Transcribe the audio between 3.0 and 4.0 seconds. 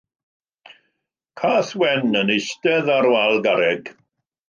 wal garreg.